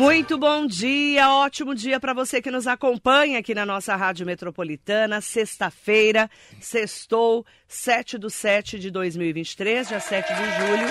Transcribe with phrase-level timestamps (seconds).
[0.00, 5.20] Muito bom dia, ótimo dia para você que nos acompanha aqui na nossa Rádio Metropolitana.
[5.20, 10.88] Sexta-feira, sextou, 7 do 7 de 2023, dia 7 de julho.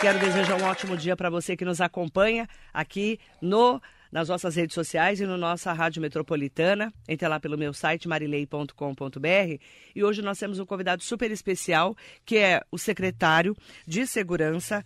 [0.00, 4.72] Quero desejar um ótimo dia para você que nos acompanha aqui no nas nossas redes
[4.72, 6.90] sociais e no nossa Rádio Metropolitana.
[7.06, 9.62] Entre lá pelo meu site marilei.com.br.
[9.94, 11.94] E hoje nós temos um convidado super especial,
[12.24, 13.54] que é o secretário
[13.86, 14.82] de Segurança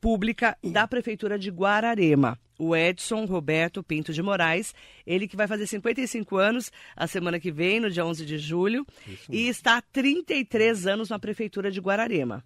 [0.00, 4.74] Pública da Prefeitura de Guararema o Edson Roberto Pinto de Moraes,
[5.06, 8.84] ele que vai fazer 55 anos a semana que vem, no dia 11 de julho,
[9.30, 12.44] e está há 33 anos na Prefeitura de Guararema.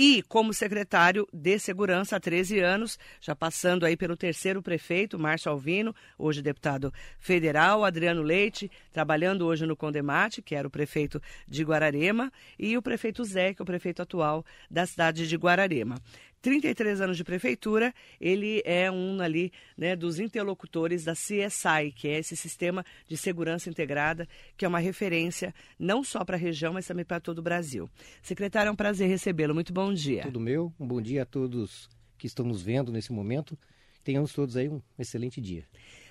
[0.00, 5.50] E como secretário de Segurança há 13 anos, já passando aí pelo terceiro prefeito, Márcio
[5.50, 11.64] Alvino, hoje deputado federal, Adriano Leite, trabalhando hoje no Condemate, que era o prefeito de
[11.64, 15.96] Guararema, e o prefeito Zé, que é o prefeito atual da cidade de Guararema.
[16.40, 22.18] 33 anos de prefeitura, ele é um ali né, dos interlocutores da CSI, que é
[22.18, 26.86] esse sistema de segurança integrada, que é uma referência não só para a região, mas
[26.86, 27.88] também para todo o Brasil.
[28.22, 29.54] Secretário, é um prazer recebê-lo.
[29.54, 30.22] Muito bom dia.
[30.22, 33.58] Tudo meu, um bom dia a todos que estão nos vendo nesse momento.
[34.04, 35.64] Tenhamos todos aí um excelente dia.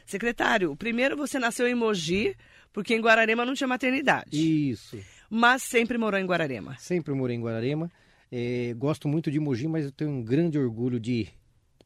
[0.06, 2.36] Secretário, primeiro você nasceu em Mogi,
[2.72, 4.30] porque em Guararema não tinha maternidade.
[4.31, 4.97] Isso.
[5.30, 6.78] Mas sempre morou em Guararema.
[6.78, 7.91] Sempre morei em Guararema.
[8.31, 11.28] É, gosto muito de Mogi, mas eu tenho um grande orgulho de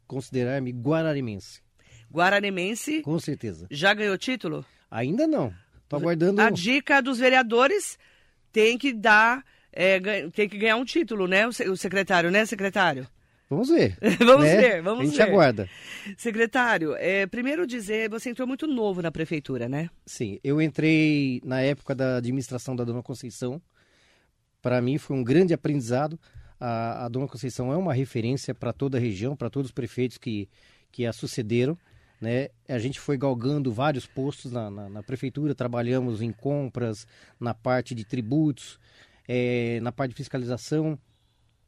[0.07, 1.61] considerar-me guararimense.
[2.11, 3.01] Guararimense?
[3.01, 3.67] Com certeza.
[3.71, 4.65] Já ganhou título?
[4.89, 5.53] Ainda não.
[5.83, 6.41] Estou aguardando.
[6.41, 7.97] A dica dos vereadores
[8.51, 11.47] tem que dar, é, tem que ganhar um título, né?
[11.47, 13.07] O secretário, né, secretário?
[13.49, 13.97] Vamos ver.
[14.19, 14.55] vamos né?
[14.55, 15.03] ver, vamos ver.
[15.03, 15.23] A gente ver.
[15.23, 15.69] aguarda.
[16.17, 19.89] Secretário, é, primeiro dizer, você entrou muito novo na prefeitura, né?
[20.05, 23.61] Sim, eu entrei na época da administração da Dona Conceição,
[24.61, 26.19] para mim foi um grande aprendizado.
[26.59, 30.17] A, a Dona Conceição é uma referência para toda a região, para todos os prefeitos
[30.17, 30.47] que,
[30.91, 31.77] que a sucederam.
[32.21, 32.49] Né?
[32.69, 37.07] A gente foi galgando vários postos na, na, na prefeitura, trabalhamos em compras,
[37.39, 38.79] na parte de tributos,
[39.27, 40.99] é, na parte de fiscalização.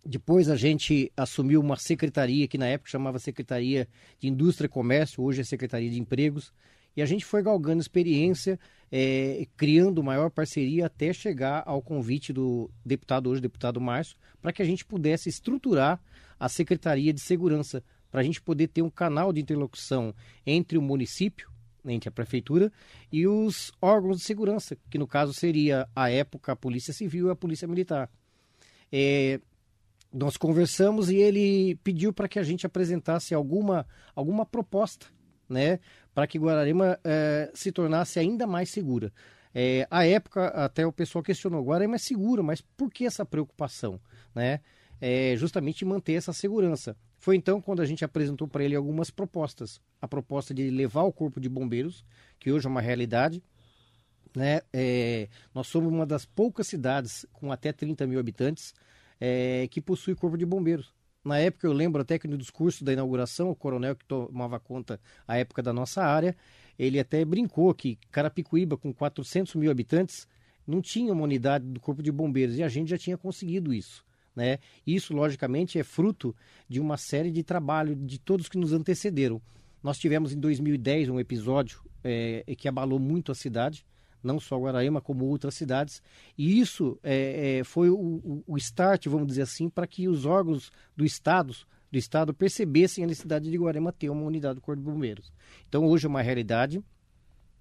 [0.05, 3.87] Depois a gente assumiu uma secretaria que na época chamava Secretaria
[4.19, 6.53] de Indústria e Comércio, hoje é Secretaria de Empregos.
[6.95, 8.59] E a gente foi galgando experiência,
[8.91, 14.61] é, criando maior parceria até chegar ao convite do deputado, hoje deputado Márcio, para que
[14.61, 15.99] a gente pudesse estruturar
[16.39, 20.13] a Secretaria de Segurança, para a gente poder ter um canal de interlocução
[20.45, 21.49] entre o município,
[21.83, 22.71] entre a prefeitura,
[23.11, 27.31] e os órgãos de segurança, que no caso seria, a época, a Polícia Civil e
[27.31, 28.09] a Polícia Militar.
[28.91, 29.41] É,
[30.13, 35.07] nós conversamos e ele pediu para que a gente apresentasse alguma, alguma proposta
[35.49, 35.79] né,
[36.13, 39.11] para que Guararema é, se tornasse ainda mais segura.
[39.53, 43.99] É, à época, até o pessoal questionou, Guararema é segura, mas por que essa preocupação?
[44.33, 44.59] Né?
[44.99, 46.95] É, justamente manter essa segurança.
[47.17, 49.79] Foi então quando a gente apresentou para ele algumas propostas.
[50.01, 52.03] A proposta de levar o corpo de bombeiros,
[52.39, 53.41] que hoje é uma realidade.
[54.35, 54.61] Né?
[54.73, 58.73] É, nós somos uma das poucas cidades com até 30 mil habitantes
[59.19, 60.93] é, que possui corpo de bombeiros.
[61.23, 64.99] Na época, eu lembro até que no discurso da inauguração, o coronel que tomava conta
[65.27, 66.35] à época da nossa área,
[66.77, 70.27] ele até brincou que Carapicuíba, com 400 mil habitantes,
[70.67, 74.03] não tinha uma unidade do Corpo de Bombeiros e a gente já tinha conseguido isso.
[74.35, 74.59] Né?
[74.85, 76.35] Isso, logicamente, é fruto
[76.67, 79.41] de uma série de trabalho de todos que nos antecederam.
[79.81, 83.85] Nós tivemos em 2010 um episódio é, que abalou muito a cidade,
[84.23, 86.01] não só Guaraíma, como outras cidades.
[86.37, 90.71] E isso é, é, foi o, o, start, vamos dizer assim, para que os órgãos
[90.95, 91.53] do Estado,
[91.91, 95.31] do Estado percebessem a necessidade de Guarema ter uma unidade do Corpo de Bombeiros.
[95.67, 96.81] Então, hoje é uma realidade.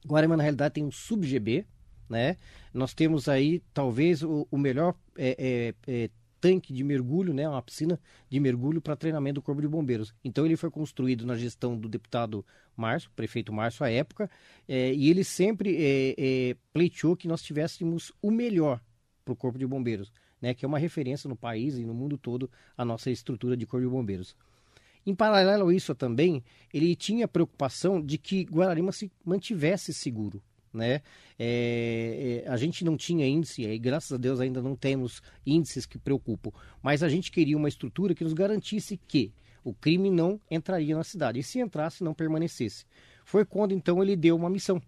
[0.06, 1.66] Guarema, na realidade, tem um sub-GB,
[2.08, 2.36] né?
[2.72, 6.10] Nós temos aí, talvez, o, o melhor é, é, é
[6.42, 10.12] tanque de mergulho, né, uma piscina de mergulho para treinamento do Corpo de Bombeiros.
[10.24, 12.44] Então ele foi construído na gestão do deputado
[12.76, 14.28] Márcio, prefeito Márcio à época,
[14.68, 18.80] é, e ele sempre é, é, pleiteou que nós tivéssemos o melhor
[19.24, 22.18] para o Corpo de Bombeiros, né, que é uma referência no país e no mundo
[22.18, 24.36] todo a nossa estrutura de Corpo de Bombeiros.
[25.06, 26.42] Em paralelo a isso também,
[26.74, 31.02] ele tinha preocupação de que Guararema se mantivesse seguro né?
[31.38, 35.86] É, é, a gente não tinha índice, e graças a Deus ainda não temos índices
[35.86, 36.50] que preocupam,
[36.82, 39.32] mas a gente queria uma estrutura que nos garantisse que
[39.64, 42.84] o crime não entraria na cidade, e se entrasse, não permanecesse.
[43.24, 44.82] Foi quando então ele deu uma missão.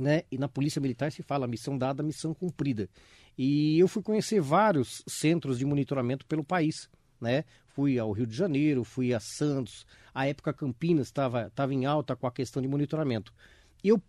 [0.00, 0.22] Né?
[0.30, 2.88] E na Polícia Militar se fala missão dada, missão cumprida.
[3.36, 6.88] E eu fui conhecer vários centros de monitoramento pelo país.
[7.20, 7.44] Né?
[7.66, 12.26] Fui ao Rio de Janeiro, fui a Santos, a época Campinas estava em alta com
[12.26, 13.32] a questão de monitoramento.
[13.82, 14.00] Eu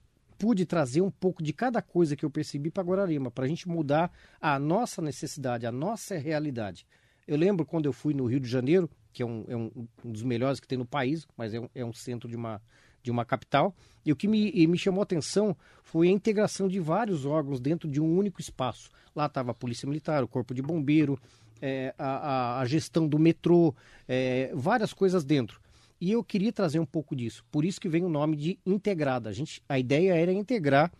[0.41, 3.69] pude trazer um pouco de cada coisa que eu percebi para Guararema, para a gente
[3.69, 4.11] mudar
[4.41, 6.83] a nossa necessidade, a nossa realidade.
[7.27, 9.71] Eu lembro quando eu fui no Rio de Janeiro, que é um, é um,
[10.03, 12.59] um dos melhores que tem no país, mas é um, é um centro de uma,
[13.03, 13.75] de uma capital.
[14.03, 17.88] E o que me, me chamou a atenção foi a integração de vários órgãos dentro
[17.88, 18.89] de um único espaço.
[19.15, 21.19] Lá estava a Polícia Militar, o Corpo de Bombeiro,
[21.61, 23.75] é, a, a, gestão do metrô,
[24.07, 25.61] é, várias coisas dentro.
[26.01, 27.45] E eu queria trazer um pouco disso.
[27.51, 29.30] Por isso que vem o nome de integrada.
[29.30, 30.92] A, gente, a ideia era integrar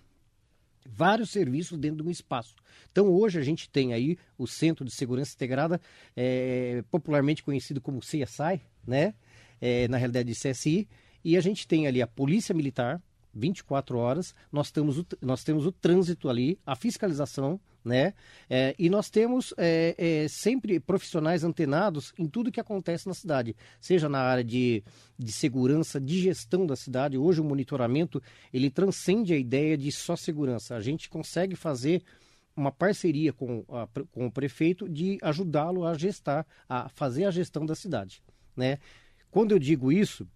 [0.86, 2.56] vários serviços dentro de um espaço.
[2.92, 5.82] Então hoje a gente tem aí o Centro de Segurança Integrada,
[6.16, 9.16] é, popularmente conhecido como CSI, né?
[9.60, 10.88] É, na realidade CSI,
[11.24, 13.02] e a gente tem ali a Polícia Militar,
[13.34, 18.14] 24 horas, nós temos o, nós temos o trânsito ali, a fiscalização, né?
[18.50, 23.56] É, e nós temos é, é, sempre profissionais antenados em tudo que acontece na cidade,
[23.80, 24.84] seja na área de,
[25.18, 27.18] de segurança, de gestão da cidade.
[27.18, 28.22] Hoje o monitoramento
[28.54, 30.76] ele transcende a ideia de só segurança.
[30.76, 32.04] A gente consegue fazer
[32.56, 37.66] uma parceria com, a, com o prefeito de ajudá-lo a gestar, a fazer a gestão
[37.66, 38.22] da cidade,
[38.56, 38.78] né?
[39.32, 40.28] Quando eu digo isso,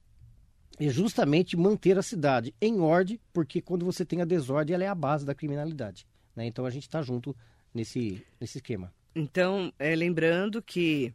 [0.80, 4.88] é justamente manter a cidade em ordem, porque quando você tem a desordem, ela é
[4.88, 6.07] a base da criminalidade.
[6.35, 6.45] Né?
[6.45, 7.35] Então a gente está junto
[7.73, 8.91] nesse, nesse esquema.
[9.15, 11.13] Então, é, lembrando que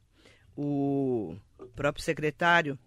[0.56, 1.36] o
[1.74, 2.78] próprio secretário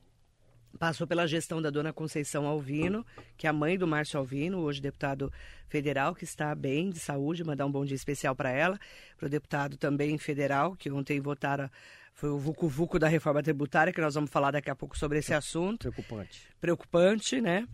[0.80, 3.06] passou pela gestão da dona Conceição Alvino,
[3.38, 5.32] que é a mãe do Márcio Alvino, hoje deputado
[5.68, 8.80] federal, que está bem de saúde, mandar um bom dia especial para ela,
[9.18, 11.70] para o deputado também federal, que ontem votaram
[12.14, 15.18] foi o Vucu Vucu da reforma tributária, que nós vamos falar daqui a pouco sobre
[15.18, 15.92] esse assunto.
[15.92, 16.48] Preocupante.
[16.62, 17.68] Preocupante, né?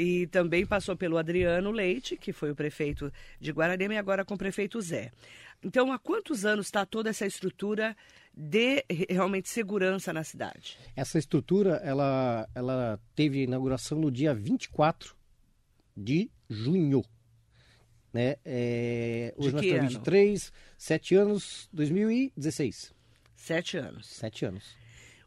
[0.00, 4.32] E também passou pelo Adriano Leite, que foi o prefeito de Guararema, e agora com
[4.32, 5.12] o prefeito Zé.
[5.62, 7.94] Então, há quantos anos está toda essa estrutura
[8.34, 10.78] de realmente segurança na cidade?
[10.96, 15.14] Essa estrutura, ela, ela teve inauguração no dia 24
[15.94, 17.04] de junho.
[18.10, 18.36] Né?
[18.42, 22.94] É, hoje nós estamos 23, 7 anos, 2016.
[23.36, 24.06] Sete anos.
[24.06, 24.64] Sete anos.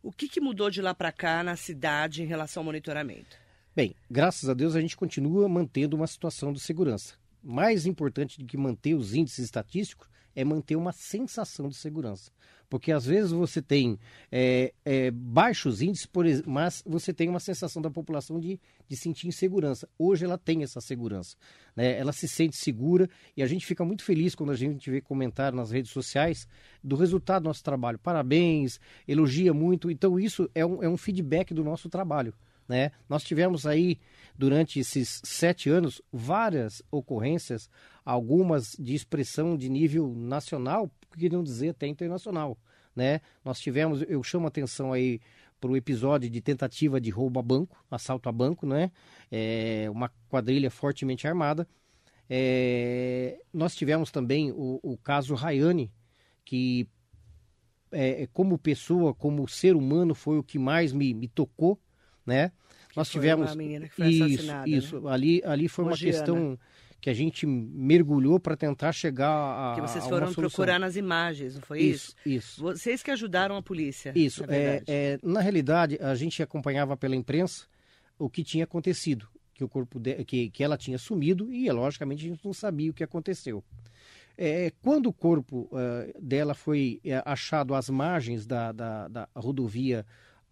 [0.01, 3.42] O que, que mudou de lá para cá na cidade em relação ao monitoramento?
[3.75, 7.15] Bem, graças a Deus a gente continua mantendo uma situação de segurança.
[7.43, 12.31] Mais importante do que manter os índices estatísticos é manter uma sensação de segurança.
[12.69, 13.97] Porque às vezes você tem
[14.31, 16.07] é, é, baixos índices,
[16.45, 19.89] mas você tem uma sensação da população de, de sentir insegurança.
[19.97, 21.35] Hoje ela tem essa segurança.
[21.75, 21.97] Né?
[21.97, 25.57] Ela se sente segura e a gente fica muito feliz quando a gente vê comentário
[25.57, 26.47] nas redes sociais
[26.83, 27.97] do resultado do nosso trabalho.
[27.97, 29.89] Parabéns, elogia muito.
[29.89, 32.35] Então isso é um, é um feedback do nosso trabalho.
[32.67, 32.91] Né?
[33.09, 33.99] Nós tivemos aí,
[34.37, 37.69] durante esses sete anos, várias ocorrências,
[38.05, 42.57] algumas de expressão de nível nacional, que não dizer até internacional.
[42.95, 43.21] Né?
[43.43, 45.19] Nós tivemos, eu chamo a atenção aí
[45.59, 48.91] para o episódio de tentativa de roubo a banco, assalto a banco, né?
[49.31, 51.65] É, uma quadrilha fortemente armada.
[52.29, 55.89] É, nós tivemos também o, o caso Rayane,
[56.43, 56.85] que
[57.93, 61.79] é, como pessoa, como ser humano, foi o que mais me, me tocou,
[62.25, 62.51] né?
[62.89, 65.01] Que Nós tivemos uma menina que foi isso, isso.
[65.01, 65.11] Né?
[65.11, 66.57] Ali, ali foi uma questão
[67.03, 69.75] que a gente mergulhou para tentar chegar a.
[69.75, 72.15] Que vocês foram procurar nas imagens, não foi isso?
[72.25, 72.29] Isso.
[72.29, 72.61] isso.
[72.61, 74.13] Vocês que ajudaram a polícia.
[74.15, 74.47] Isso.
[74.47, 77.65] Na, é, é, na realidade, a gente acompanhava pela imprensa
[78.17, 82.25] o que tinha acontecido, que o corpo de, que, que ela tinha sumido e, logicamente,
[82.25, 83.61] a gente não sabia o que aconteceu.
[84.37, 90.05] É, quando o corpo uh, dela foi uh, achado às margens da, da, da rodovia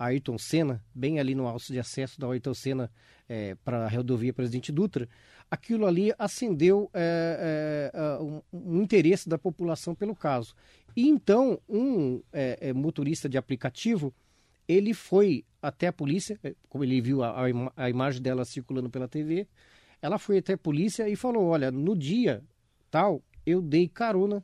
[0.05, 2.91] Ayrton Senna, bem ali no alto de acesso da Ayrton Senna
[3.27, 5.07] é, para a rodovia Presidente Dutra,
[5.49, 10.55] aquilo ali acendeu é, é, um, um, interesse da população pelo caso.
[10.95, 14.13] E então, um é, é, motorista de aplicativo,
[14.67, 17.43] ele foi até a polícia, é, como ele viu a,
[17.75, 19.47] a, imagem dela circulando pela TV,
[20.01, 22.43] ela foi até a polícia e falou, olha, no dia
[22.89, 24.43] tal, eu dei carona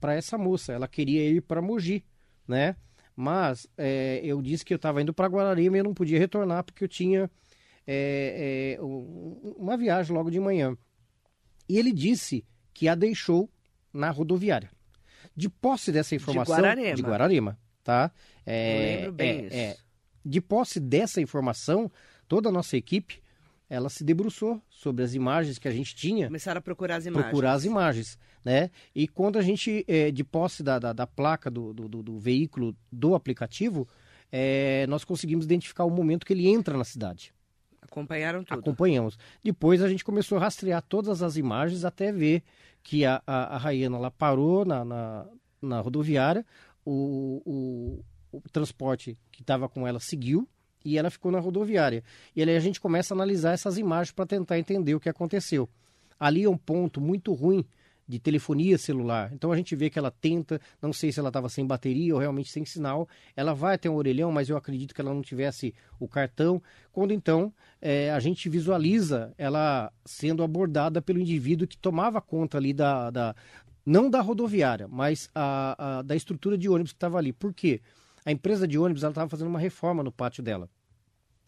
[0.00, 2.04] para essa moça, ela queria ir para Mogi,
[2.46, 2.76] né?
[3.16, 6.62] Mas é, eu disse que eu estava indo para Guararema e eu não podia retornar
[6.62, 7.30] porque eu tinha
[7.86, 10.76] é, é, uma viagem logo de manhã.
[11.66, 12.44] E ele disse
[12.74, 13.50] que a deixou
[13.92, 14.70] na rodoviária.
[15.34, 16.54] De posse dessa informação.
[16.54, 16.94] De Guararema.
[16.94, 18.12] De Guararema, tá?
[18.44, 19.56] É, eu lembro bem é, isso.
[19.56, 19.76] É,
[20.24, 21.90] de posse dessa informação,
[22.28, 23.22] toda a nossa equipe
[23.68, 26.26] ela se debruçou sobre as imagens que a gente tinha.
[26.26, 27.30] Começaram a procurar as imagens.
[27.30, 28.70] Procurar as imagens, né?
[28.94, 32.76] E quando a gente, é, de posse da, da, da placa do, do, do, veículo
[32.90, 33.88] do aplicativo,
[34.30, 37.34] é, nós conseguimos identificar o momento que ele entra na cidade.
[37.82, 38.60] Acompanharam tudo?
[38.60, 39.18] Acompanhamos.
[39.42, 42.42] Depois a gente começou a rastrear todas as imagens até ver
[42.82, 45.26] que a, a, a Rayana ela parou na, na,
[45.60, 46.44] na rodoviária,
[46.84, 48.04] o, o,
[48.38, 50.48] o transporte que estava com ela seguiu,
[50.86, 52.04] e ela ficou na rodoviária.
[52.34, 55.68] E aí a gente começa a analisar essas imagens para tentar entender o que aconteceu.
[56.18, 57.66] Ali é um ponto muito ruim
[58.08, 59.32] de telefonia celular.
[59.32, 62.20] Então a gente vê que ela tenta, não sei se ela estava sem bateria ou
[62.20, 63.08] realmente sem sinal.
[63.34, 66.62] Ela vai até um orelhão, mas eu acredito que ela não tivesse o cartão.
[66.92, 67.52] Quando então
[67.82, 73.34] é, a gente visualiza ela sendo abordada pelo indivíduo que tomava conta ali da, da
[73.84, 77.32] não da rodoviária, mas a, a, da estrutura de ônibus que estava ali.
[77.32, 77.80] Por quê?
[78.24, 80.68] A empresa de ônibus estava fazendo uma reforma no pátio dela.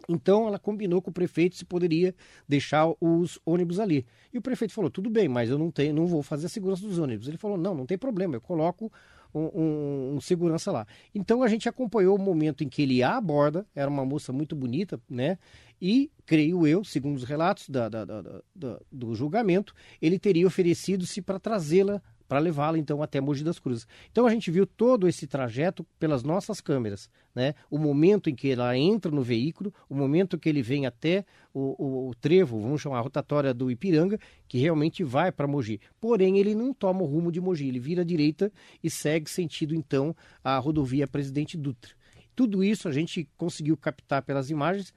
[0.07, 2.15] Então ela combinou com o prefeito se poderia
[2.47, 4.07] deixar os ônibus ali.
[4.33, 6.83] E o prefeito falou: tudo bem, mas eu não tenho, não vou fazer a segurança
[6.83, 7.29] dos ônibus.
[7.29, 8.93] Ele falou: não, não tem problema, eu coloco
[9.35, 10.87] um, um, um, segurança lá.
[11.15, 15.01] Então a gente acompanhou o momento em que ele aborda, era uma moça muito bonita,
[15.09, 15.39] né?
[15.81, 21.39] E, creio eu, segundo os relatos da, da, da, do julgamento, ele teria oferecido-se para
[21.39, 23.87] trazê-la para levá-la então até Mogi das Cruzes.
[24.13, 27.55] Então a gente viu todo esse trajeto pelas nossas câmeras, né?
[27.71, 31.75] O momento em que ela entra no veículo, o momento que ele vem até o,
[31.83, 35.81] o, o trevo, vamos chamar a rotatória do Ipiranga, que realmente vai para Mogi.
[35.99, 38.53] Porém, ele não toma o rumo de Mogi, ele vira à direita
[38.85, 41.93] e segue sentido então a rodovia Presidente Dutra.
[42.37, 44.93] Tudo isso a gente conseguiu captar pelas imagens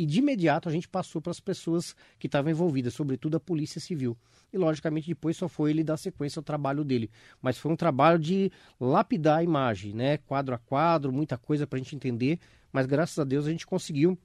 [0.00, 3.78] e de imediato a gente passou para as pessoas que estavam envolvidas, sobretudo a Polícia
[3.78, 4.16] Civil.
[4.50, 7.10] E logicamente depois só foi ele dar sequência ao trabalho dele.
[7.42, 10.16] Mas foi um trabalho de lapidar a imagem, né?
[10.16, 12.38] Quadro a quadro, muita coisa para a gente entender.
[12.72, 14.18] Mas graças a Deus a gente conseguiu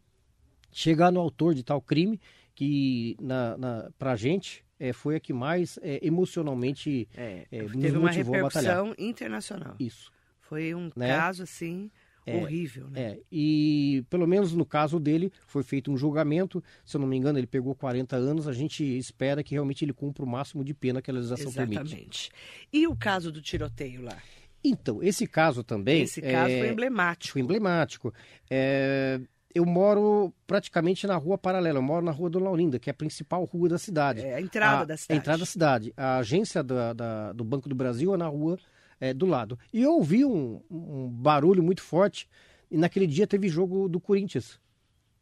[0.72, 2.22] chegar no autor de tal crime
[2.54, 7.66] que na, na, para a gente é, foi a que mais é, emocionalmente é, é
[7.66, 9.76] teve uma repercussão internacional.
[9.78, 10.10] Isso.
[10.40, 11.10] Foi um né?
[11.10, 11.92] caso assim
[12.26, 13.02] é, horrível, né?
[13.02, 17.16] É, e pelo menos no caso dele foi feito um julgamento, se eu não me
[17.16, 20.74] engano ele pegou 40 anos, a gente espera que realmente ele cumpra o máximo de
[20.74, 21.76] pena que a legislação Exatamente.
[21.76, 21.96] permite.
[21.96, 22.32] Exatamente.
[22.74, 24.18] E o caso do tiroteio lá?
[24.64, 26.02] Então, esse caso também...
[26.02, 27.34] Esse caso é, foi emblemático.
[27.34, 28.14] Foi emblemático.
[28.50, 29.20] É,
[29.54, 32.94] eu moro praticamente na rua paralela, eu moro na rua do Laurinda, que é a
[32.94, 34.22] principal rua da cidade.
[34.22, 35.18] É a entrada a, da cidade.
[35.18, 35.94] A entrada da cidade.
[35.96, 38.58] A agência da, da, do Banco do Brasil é na rua
[39.00, 39.58] é, do lado.
[39.74, 42.28] E eu ouvi um, um, barulho muito forte,
[42.70, 44.60] e naquele dia teve jogo do Corinthians.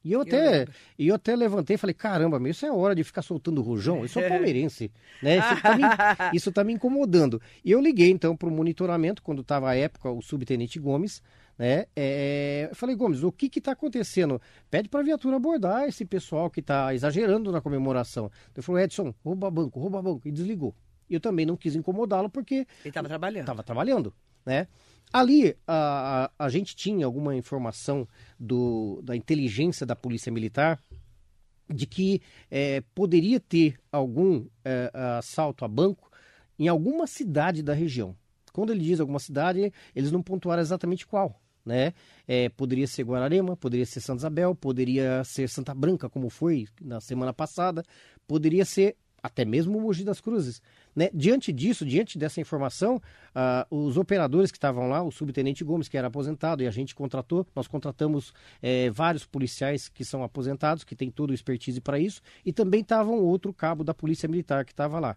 [0.04, 0.68] E eu até, eu,
[1.00, 4.10] eu até levantei e falei, caramba, meu, isso é hora de ficar soltando rojão, eu
[4.10, 5.38] sou palmeirense, né?
[5.38, 5.84] Isso tá, me,
[6.34, 7.42] isso tá me incomodando.
[7.64, 11.22] E eu liguei então para o monitoramento, quando estava a época o subtenente Gomes,
[11.58, 11.86] né?
[11.96, 14.42] É, eu falei, Gomes, o que que tá acontecendo?
[14.70, 18.30] Pede para a viatura abordar esse pessoal que está exagerando na comemoração.
[18.54, 20.76] Ele falou, Edson, rouba banco, rouba banco, e desligou
[21.10, 22.56] eu também não quis incomodá-lo porque.
[22.56, 23.42] Ele estava trabalhando.
[23.42, 24.14] Estava trabalhando,
[24.46, 24.68] né?
[25.12, 28.08] Ali a, a, a, gente tinha alguma informação
[28.40, 30.80] do, da inteligência da Polícia Militar
[31.70, 36.12] de que é, poderia ter algum é, assalto a banco
[36.58, 38.16] em alguma cidade da região.
[38.52, 41.40] Quando ele diz alguma cidade, eles não pontuaram exatamente qual.
[41.66, 41.94] Né?
[42.28, 47.00] É, poderia ser Guararema, poderia ser Santa Isabel, poderia ser Santa Branca, como foi na
[47.00, 47.84] semana passada,
[48.28, 50.62] poderia ser até mesmo o Mogi das Cruzes.
[50.94, 51.10] Né?
[51.14, 53.02] Diante disso, diante dessa informação,
[53.34, 56.94] uh, os operadores que estavam lá, o subtenente Gomes, que era aposentado, e a gente
[56.94, 61.98] contratou, nós contratamos é, vários policiais que são aposentados, que tem todo o expertise para
[61.98, 65.16] isso, e também estava um outro cabo da Polícia Militar que estava lá.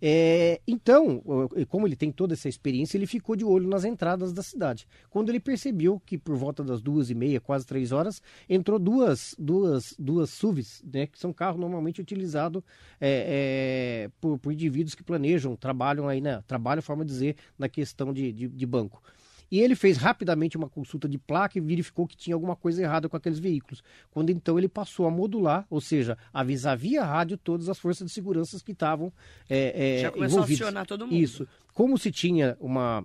[0.00, 1.22] É, então,
[1.68, 4.86] como ele tem toda essa experiência, ele ficou de olho nas entradas da cidade.
[5.10, 9.34] Quando ele percebeu que por volta das duas e meia, quase três horas, entrou duas,
[9.38, 12.62] duas, duas SUVs, né, que são carros normalmente utilizados
[13.00, 17.68] é, é, por, por, indivíduos que planejam, trabalham aí, né, trabalham, forma de dizer, na
[17.68, 19.02] questão de, de, de banco.
[19.50, 23.08] E ele fez rapidamente uma consulta de placa e verificou que tinha alguma coisa errada
[23.08, 23.82] com aqueles veículos.
[24.10, 28.12] Quando então ele passou a modular, ou seja, avisar via rádio todas as forças de
[28.12, 29.12] segurança que estavam
[29.48, 30.60] é, é, Já começou envolvidas.
[30.60, 31.16] a acionar todo mundo.
[31.16, 31.48] Isso.
[31.72, 33.04] Como se tinha uma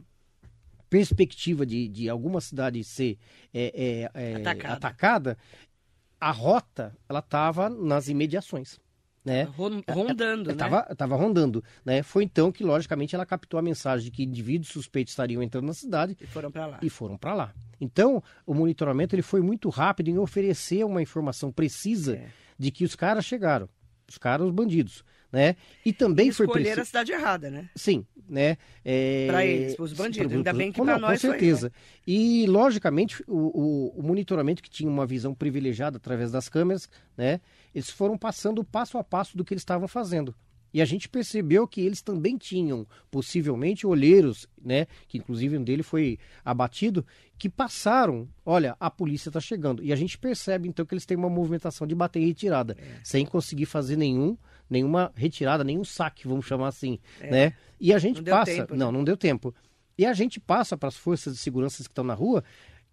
[0.90, 3.18] perspectiva de, de alguma cidade ser
[3.54, 4.74] é, é, é atacada.
[4.74, 5.38] atacada,
[6.20, 8.80] a rota ela estava nas imediações
[9.24, 9.44] né?
[9.44, 10.58] Rondando, é, né?
[10.58, 12.04] Tava, tava rondando, né?
[12.04, 15.74] Foi então que, logicamente, ela captou a mensagem de que indivíduos suspeitos estariam entrando na
[15.74, 16.18] cidade.
[16.20, 16.80] E foram para lá.
[16.82, 17.54] E foram para lá.
[17.80, 22.28] Então, o monitoramento ele foi muito rápido em oferecer uma informação precisa é.
[22.58, 23.70] de que os caras chegaram.
[24.08, 25.04] Os caras, os bandidos,
[25.34, 25.56] né?
[25.84, 26.82] E também e foi preciso...
[26.82, 27.68] a cidade errada, né?
[27.76, 28.56] Sim, né?
[28.86, 29.26] É...
[29.28, 30.28] Para eles, para os bandidos.
[30.28, 31.72] Pra, Ainda bem que para nós Com certeza.
[31.72, 31.86] Foi, né?
[32.06, 36.88] E, logicamente, o, o, o monitoramento que tinha uma visão privilegiada através das câmeras,
[37.18, 37.42] né?
[37.74, 40.36] eles foram passando passo a passo do que eles estavam fazendo.
[40.74, 44.88] E a gente percebeu que eles também tinham, possivelmente, olheiros, né?
[45.08, 47.06] Que inclusive um dele foi abatido,
[47.38, 49.84] que passaram, olha, a polícia está chegando.
[49.84, 53.00] E a gente percebe, então, que eles têm uma movimentação de bater e retirada, é.
[53.04, 54.36] sem conseguir fazer nenhum,
[54.68, 57.30] nenhuma retirada, nenhum saque, vamos chamar assim, é.
[57.30, 57.54] né?
[57.80, 58.52] E a gente não passa.
[58.52, 58.98] Tempo, não, né?
[58.98, 59.54] não deu tempo.
[59.96, 62.44] E a gente passa para as forças de segurança que estão na rua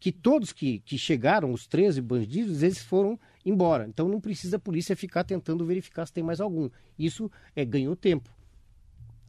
[0.01, 3.87] que todos que, que chegaram, os 13 bandidos, eles foram embora.
[3.89, 6.69] Então não precisa a polícia ficar tentando verificar se tem mais algum.
[6.99, 8.31] Isso é, ganhou tempo.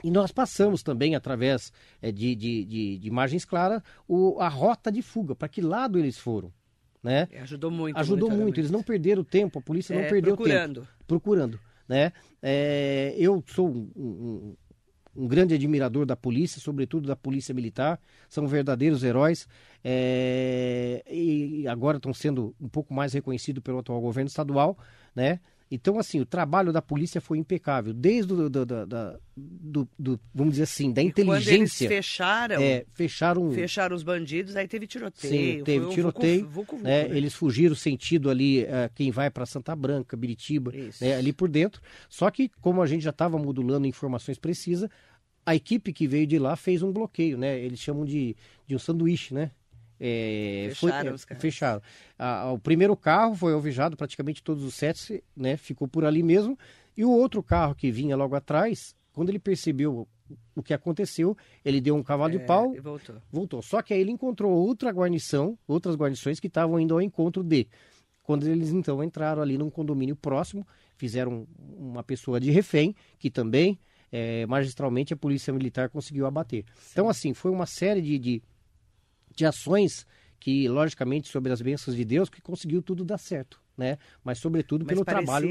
[0.04, 4.92] E nós passamos também, através é, de, de, de, de imagens claras, o, a rota
[4.92, 6.52] de fuga, para que lado eles foram.
[7.04, 7.28] Né?
[7.32, 7.98] É, ajudou muito.
[7.98, 10.82] Ajudou muito, eles não perderam tempo, a polícia não É, perdeu procurando.
[10.82, 10.94] tempo.
[11.08, 11.60] Procurando.
[11.88, 12.14] Né?
[12.42, 14.56] É, eu sou um, um-
[15.16, 18.00] um grande admirador da polícia, sobretudo da polícia militar,
[18.30, 19.48] são verdadeiros heróis
[19.84, 24.78] é, e agora estão sendo um pouco mais reconhecidos pelo atual governo estadual,
[25.16, 25.40] né?
[25.74, 28.86] Então, assim, o trabalho da polícia foi impecável, desde o, do, do-
[29.38, 31.88] do- do- vamos dizer assim, da E Quando eles inteligência.
[31.88, 35.60] fecharam, É, fecharam fecharam os bandidos, aí teve tiroteio.
[35.60, 37.08] Sim, teve tiroteio, vucu- vucu-vucu, né?
[37.08, 37.18] né?
[37.18, 41.82] Eles fugiram sentido ali, eh, quem vai para Santa Branca, Biritiba, né, ali por dentro.
[42.10, 44.90] Só que, como a gente já estava modulando informações precisas,
[45.46, 47.58] a equipe que veio de lá fez um bloqueio, né?
[47.60, 48.36] Eles chamam de,
[48.68, 49.52] de um sanduíche, né?
[50.04, 51.26] É, Fecharam é, carros.
[51.40, 51.82] fecharam.
[52.18, 55.56] A- o primeiro carro foi alvejado, praticamente todos os sete, né?
[55.58, 56.58] Ficou por ali mesmo.
[56.98, 60.08] E o outro carro que vinha logo atrás, quando ele percebeu
[60.56, 63.16] o que aconteceu, ele deu um cavalo de É, pau, e voltou.
[63.32, 63.62] voltou.
[63.62, 67.68] Só que aí ele encontrou outra guarnição, outras guarnições que estavam indo ao encontro de.
[68.24, 70.66] Quando eles então entraram ali num condomínio próximo,
[70.96, 71.46] fizeram
[71.78, 73.78] uma pessoa de refém, que também,
[74.12, 76.64] eh, magistralmente, a polícia militar conseguiu abater.
[76.92, 78.44] Então, assim, foi uma série de, de,
[79.36, 80.06] de ações
[80.40, 83.98] que, logicamente, sobre as bênçãos de Deus, que conseguiu tudo dar certo, né?
[84.24, 85.48] Mas, sobretudo, Mas pelo trabalho.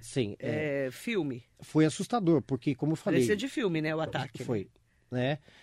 [0.00, 1.44] Sim, é, é, filme.
[1.60, 3.20] foi assustador, porque, como eu falei.
[3.20, 3.94] Parecia de filme, né?
[3.94, 4.44] O ataque.
[4.44, 4.79] Foi, né?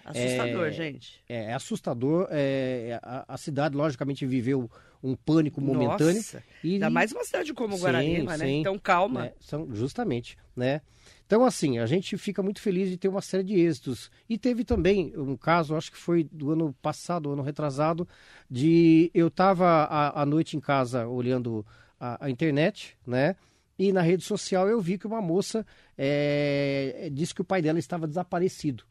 [0.04, 1.24] Assustador, É, gente.
[1.28, 2.28] É assustador.
[2.32, 4.70] é, a, a cidade, logicamente, viveu
[5.02, 6.16] um pânico momentâneo.
[6.16, 6.44] Nossa.
[6.64, 8.50] E, Ainda mais uma cidade como Sim, Guararema, né?
[8.50, 9.22] Então calma.
[9.24, 10.82] né, são, justamente, né?
[11.26, 14.10] Então, assim, a gente fica muito feliz de ter uma série de êxitos.
[14.30, 18.08] E teve também um caso, acho que foi do ano passado, ano retrasado,
[18.50, 21.66] de eu estava à noite em casa olhando
[22.00, 23.36] a, a internet, né?
[23.78, 25.66] E na rede social eu vi que uma moça
[25.98, 28.84] é, disse que o pai dela estava desaparecido.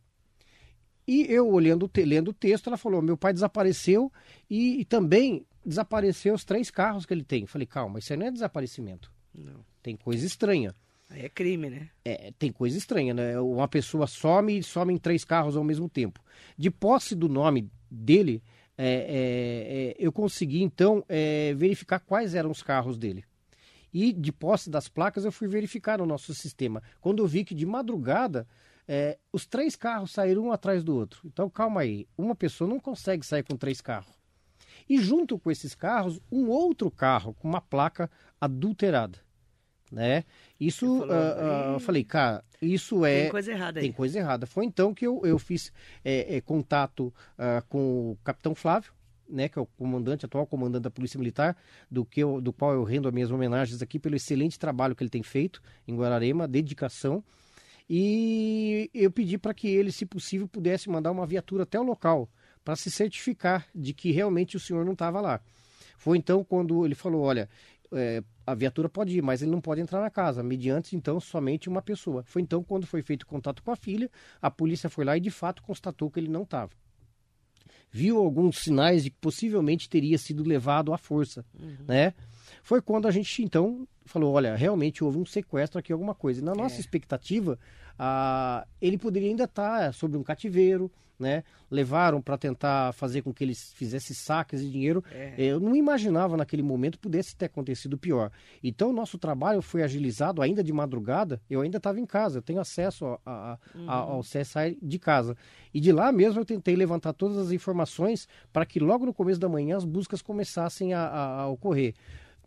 [1.07, 4.13] E eu olhando, lendo o texto, ela falou: meu pai desapareceu
[4.51, 7.43] e, e também desapareceu os três carros que ele tem.
[7.43, 9.13] Eu falei, calma, isso aí não é desaparecimento.
[9.35, 9.65] Não.
[9.83, 10.75] Tem coisa estranha.
[11.09, 11.91] Aí é crime, né?
[12.05, 13.39] É, tem coisa estranha, né?
[13.41, 16.21] Uma pessoa some e some em três carros ao mesmo tempo.
[16.57, 18.43] De posse do nome dele,
[18.77, 23.25] é, é, é, eu consegui então é, verificar quais eram os carros dele.
[23.93, 26.83] E de posse das placas, eu fui verificar no nosso sistema.
[27.01, 28.47] Quando eu vi que de madrugada
[28.89, 31.21] é, os três carros saíram um atrás do outro.
[31.25, 32.07] Então, calma aí.
[32.17, 34.15] Uma pessoa não consegue sair com três carros.
[34.89, 39.19] E junto com esses carros, um outro carro com uma placa adulterada.
[39.91, 40.25] Né?
[40.59, 43.23] Isso, falou, ah, ah, eu falei, cara, isso é.
[43.23, 43.85] Tem coisa errada aí.
[43.85, 44.47] Tem coisa errada.
[44.47, 45.73] Foi então que eu, eu fiz
[46.05, 48.93] é, é, contato ah, com o capitão Flávio,
[49.29, 51.57] né, que é o comandante, atual comandante da Polícia Militar,
[51.91, 55.03] do, que eu, do qual eu rendo as minhas homenagens aqui pelo excelente trabalho que
[55.03, 57.23] ele tem feito em Guararema, dedicação.
[57.89, 62.29] E eu pedi para que ele, se possível, pudesse mandar uma viatura até o local
[62.65, 65.41] para se certificar de que realmente o senhor não estava lá.
[65.97, 67.49] Foi então quando ele falou: olha,
[67.93, 71.69] é, a viatura pode ir, mas ele não pode entrar na casa, mediante então somente
[71.69, 72.25] uma pessoa.
[72.25, 75.31] Foi então quando foi feito contato com a filha, a polícia foi lá e de
[75.31, 76.73] fato constatou que ele não estava.
[77.97, 81.45] Viu alguns sinais de que possivelmente teria sido levado à força,
[81.89, 82.13] né?
[82.63, 86.41] Foi quando a gente então falou, olha, realmente houve um sequestro aqui, alguma coisa.
[86.41, 86.81] E na nossa É.
[86.81, 87.59] expectativa,
[87.99, 91.45] ah, ele poderia ainda estar sobre um cativeiro, né?
[91.71, 95.03] Levaram para tentar fazer com que eles fizessem saques de dinheiro.
[95.11, 95.33] É.
[95.39, 98.31] Eu não imaginava naquele momento pudesse ter acontecido pior.
[98.63, 101.41] Então, o nosso trabalho foi agilizado ainda de madrugada.
[101.49, 105.35] Eu ainda estava em casa, eu tenho acesso a- a- a- ao CSI de casa.
[105.73, 109.41] E de lá mesmo eu tentei levantar todas as informações para que logo no começo
[109.41, 111.95] da manhã as buscas começassem a ocorrer.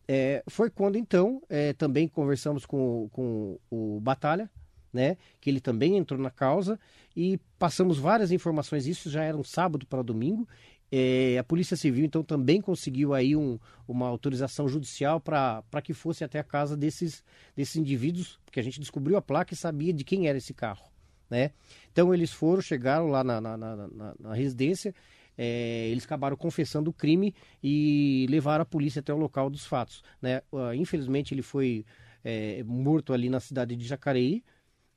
[0.07, 4.49] É, foi quando então é, também conversamos com, com o Batalha,
[4.93, 6.79] né, que ele também entrou na causa
[7.15, 8.85] e passamos várias informações.
[8.87, 10.47] Isso já era um sábado para domingo.
[10.91, 16.23] É, a Polícia Civil então também conseguiu aí um- uma autorização judicial para que fosse
[16.23, 17.23] até a casa desses,
[17.55, 20.89] desses indivíduos, porque a gente descobriu a placa e sabia de quem era esse carro.
[21.29, 21.51] Né?
[21.91, 24.95] Então eles foram, chegaram lá na, na, na- na- residência,
[25.37, 30.03] é, eles acabaram confessando o crime e levaram a polícia até o local dos fatos.
[30.19, 30.41] Né?
[30.51, 31.85] Ah, infelizmente ele foi
[32.23, 34.43] é, morto ali na cidade de Jacareí.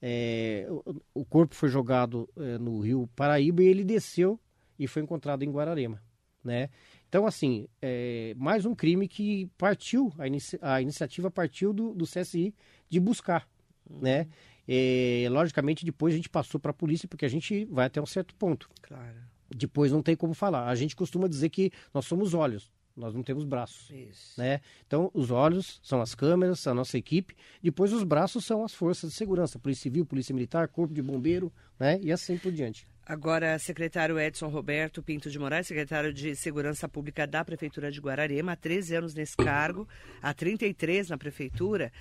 [0.05, 4.39] É, o, o corpo foi jogado é, no rio Paraíba e ele desceu
[4.77, 6.03] e foi encontrado em Guararema.
[6.43, 6.71] Né?
[7.09, 12.05] Então, assim, é, mais um crime que partiu, a, inici- a iniciativa partiu do, do
[12.05, 12.53] CSI
[12.89, 13.49] de buscar.
[13.89, 14.27] Né?
[14.67, 18.07] É, logicamente, depois a gente passou para a polícia, porque a gente vai até um
[18.07, 18.69] certo ponto.
[18.81, 19.17] Claro.
[19.55, 20.67] Depois não tem como falar.
[20.67, 22.73] A gente costuma dizer que nós somos olhos.
[22.97, 23.91] Nós não temos braços.
[23.91, 24.41] Isso.
[24.41, 24.61] Né?
[24.87, 29.11] Então, os olhos são as câmeras, a nossa equipe, depois os braços são as forças
[29.11, 31.99] de segurança, Polícia Civil, Polícia Militar, Corpo de Bombeiro, né?
[32.03, 32.87] e assim por diante.
[33.05, 38.53] Agora, secretário Edson Roberto Pinto de Moraes, secretário de Segurança Pública da Prefeitura de Guararema,
[38.53, 39.89] há 13 anos nesse cargo,
[40.23, 41.93] há 33 na Prefeitura.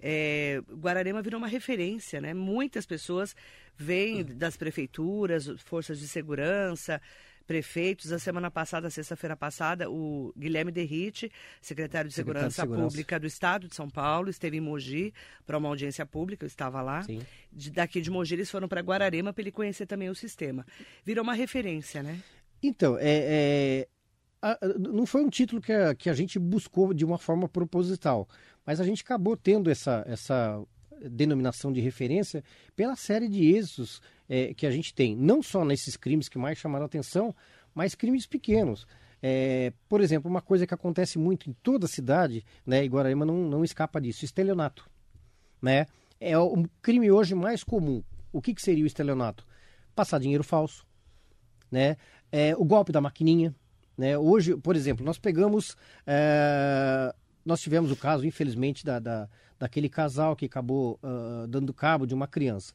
[0.00, 2.34] É, Guararema virou uma referência, né?
[2.34, 3.36] Muitas pessoas
[3.76, 7.00] vêm das prefeituras, forças de segurança,
[7.48, 8.12] prefeitos.
[8.12, 11.32] A semana passada, sexta-feira passada, o Guilherme Derrite,
[11.62, 15.14] secretário de Segurança, secretário de Segurança, Pública do Estado de São Paulo, esteve em Mogi
[15.46, 17.04] para uma audiência pública, eu estava lá.
[17.50, 20.64] De, daqui de Mogi eles foram para Guararema para ele conhecer também o sistema.
[21.04, 22.20] Virou uma referência, né?
[22.62, 23.88] Então, é, é,
[24.42, 28.28] a, não foi um título que a, que a gente buscou de uma forma proposital,
[28.66, 30.62] mas a gente acabou tendo essa, essa
[31.10, 32.44] denominação de referência
[32.76, 36.58] pela série de êxitos é, que a gente tem, não só nesses crimes que mais
[36.58, 37.34] chamaram atenção,
[37.74, 38.86] mas crimes pequenos.
[39.22, 43.24] É, por exemplo, uma coisa que acontece muito em toda a cidade, né, e Guararema
[43.24, 44.88] não, não escapa disso, estelionato.
[45.60, 45.86] Né?
[46.20, 48.02] É o crime hoje mais comum.
[48.32, 49.46] O que, que seria o estelionato?
[49.94, 50.86] Passar dinheiro falso,
[51.70, 51.96] né?
[52.30, 53.54] É, o golpe da maquininha,
[53.96, 54.16] né?
[54.16, 57.12] Hoje, por exemplo, nós pegamos, é,
[57.44, 62.14] nós tivemos o caso, infelizmente, da, da daquele casal que acabou uh, dando cabo de
[62.14, 62.72] uma criança.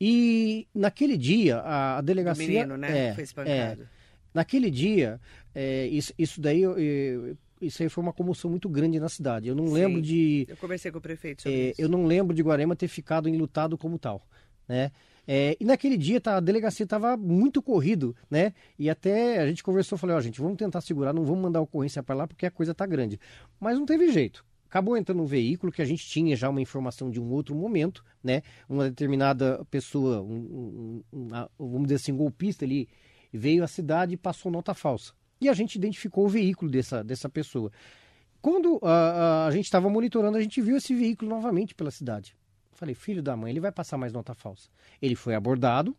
[0.00, 2.44] E naquele dia, a, a delegacia.
[2.44, 3.08] O menino, né?
[3.08, 3.82] É, foi espancado.
[3.82, 3.86] É,
[4.32, 5.20] naquele dia,
[5.54, 6.62] é, isso, isso daí.
[6.62, 9.48] Eu, isso aí foi uma comoção muito grande na cidade.
[9.48, 10.46] Eu não Sim, lembro de.
[10.48, 11.82] Eu conversei com o prefeito sobre é, isso.
[11.82, 14.22] Eu não lembro de Guarema ter ficado enlutado como tal,
[14.66, 14.90] né?
[15.28, 18.54] É, e naquele dia tá, a delegacia estava muito corrido, né?
[18.78, 21.60] E até a gente conversou, falei, ó, oh, gente, vamos tentar segurar, não vamos mandar
[21.60, 23.20] ocorrência para lá porque a coisa tá grande.
[23.60, 27.10] Mas não teve jeito acabou entrando um veículo que a gente tinha já uma informação
[27.10, 28.42] de um outro momento, né?
[28.68, 31.28] Uma determinada pessoa, um, um,
[31.58, 32.88] vamos dizer assim, golpista ali,
[33.32, 35.12] veio à cidade e passou nota falsa.
[35.40, 37.72] E a gente identificou o veículo dessa, dessa pessoa.
[38.40, 42.36] Quando a, a, a gente estava monitorando, a gente viu esse veículo novamente pela cidade.
[42.72, 44.70] Falei, filho da mãe, ele vai passar mais nota falsa.
[45.02, 45.96] Ele foi abordado,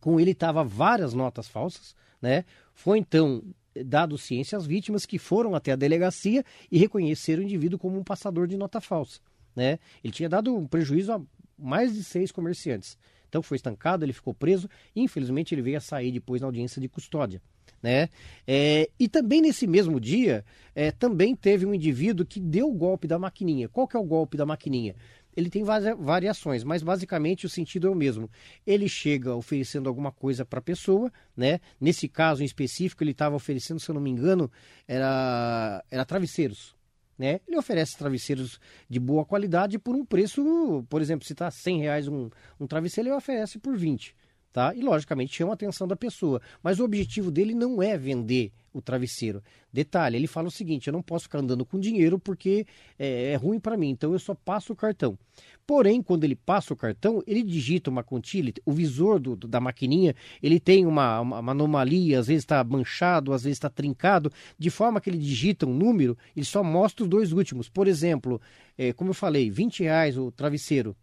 [0.00, 2.44] com ele estava várias notas falsas, né?
[2.74, 3.42] Foi então
[3.84, 8.04] dado ciência às vítimas que foram até a delegacia e reconheceram o indivíduo como um
[8.04, 9.20] passador de nota falsa.
[9.54, 9.78] Né?
[10.02, 11.20] Ele tinha dado um prejuízo a
[11.58, 12.96] mais de seis comerciantes.
[13.28, 16.80] Então foi estancado, ele ficou preso e infelizmente ele veio a sair depois na audiência
[16.80, 17.40] de custódia.
[17.82, 18.08] Né?
[18.46, 23.08] É, e também nesse mesmo dia, é, também teve um indivíduo que deu o golpe
[23.08, 23.68] da maquininha.
[23.68, 24.94] Qual que é o golpe da maquininha?
[25.36, 28.30] Ele tem variações, mas basicamente o sentido é o mesmo.
[28.66, 31.60] Ele chega oferecendo alguma coisa para a pessoa, né?
[31.80, 34.50] Nesse caso em específico, ele estava oferecendo, se eu não me engano,
[34.86, 36.74] era, era travesseiros.
[37.18, 37.38] Né?
[37.46, 42.08] Ele oferece travesseiros de boa qualidade por um preço, por exemplo, se está 100 reais
[42.08, 44.14] um, um travesseiro, ele oferece por 20
[44.52, 44.74] tá?
[44.74, 46.40] E logicamente chama a atenção da pessoa.
[46.62, 49.42] Mas o objetivo dele não é vender o travesseiro.
[49.72, 52.66] Detalhe, ele fala o seguinte: eu não posso ficar andando com dinheiro porque
[52.98, 55.18] é, é ruim para mim, então eu só passo o cartão.
[55.66, 60.14] Porém, quando ele passa o cartão, ele digita uma quantia, o visor do, da maquininha,
[60.42, 64.70] ele tem uma, uma, uma anomalia, às vezes está manchado, às vezes está trincado, de
[64.70, 67.68] forma que ele digita um número, ele só mostra os dois últimos.
[67.68, 68.40] Por exemplo,
[68.76, 70.96] é, como eu falei, 20 reais o travesseiro.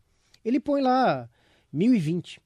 [0.44, 1.30] Ele põe lá
[1.72, 2.42] 1020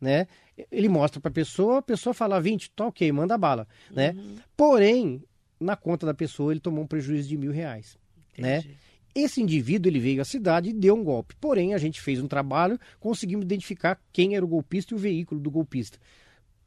[0.00, 0.26] né?
[0.70, 4.10] Ele mostra para a pessoa, a pessoa fala 20, tá ok, manda bala, né?
[4.10, 4.34] uhum.
[4.34, 4.42] né?
[4.56, 5.22] Porém,
[5.60, 7.98] na conta da pessoa ele tomou um prejuízo de mil reais,
[8.36, 8.58] né?
[8.58, 8.68] Entendi.
[8.68, 8.74] né?
[9.14, 11.34] Esse indivíduo ele veio à cidade e deu um golpe.
[11.40, 15.40] Porém, a gente fez um trabalho, conseguimos identificar quem era o golpista e o veículo
[15.40, 15.98] do golpista.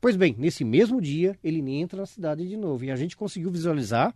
[0.01, 3.51] Pois bem, nesse mesmo dia ele entra na cidade de novo e a gente conseguiu
[3.51, 4.13] visualizar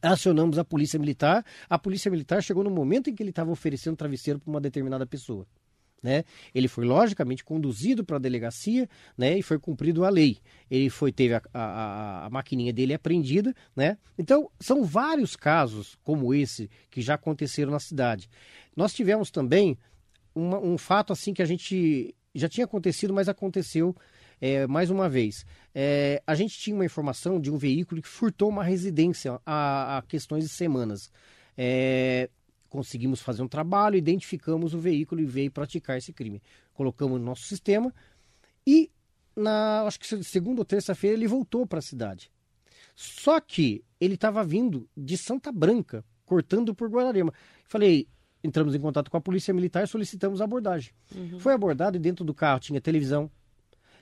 [0.00, 1.44] acionamos a polícia militar.
[1.68, 5.06] A polícia militar chegou no momento em que ele estava oferecendo travesseiro para uma determinada
[5.06, 5.46] pessoa.
[6.02, 6.24] Né?
[6.52, 9.38] Ele foi logicamente conduzido para a delegacia, né?
[9.38, 10.38] E foi cumprido a lei.
[10.68, 13.96] Ele foi teve a, a, a maquininha dele apreendida, né?
[14.18, 18.28] Então são vários casos como esse que já aconteceram na cidade.
[18.74, 19.78] Nós tivemos também
[20.34, 23.94] uma, um fato assim que a gente já tinha acontecido, mas aconteceu
[24.40, 25.46] é, mais uma vez.
[25.72, 30.02] É, a gente tinha uma informação de um veículo que furtou uma residência há, há
[30.02, 31.12] questões de semanas.
[31.56, 32.28] É,
[32.72, 36.40] conseguimos fazer um trabalho, identificamos o veículo e veio praticar esse crime.
[36.72, 37.94] Colocamos no nosso sistema
[38.66, 38.90] e
[39.36, 42.30] na acho que segunda ou terça-feira ele voltou para a cidade.
[42.96, 47.34] Só que ele estava vindo de Santa Branca, cortando por Guararema.
[47.66, 48.08] Falei,
[48.42, 50.92] entramos em contato com a polícia militar, solicitamos a abordagem.
[51.14, 51.38] Uhum.
[51.38, 53.30] Foi abordado e dentro do carro tinha televisão,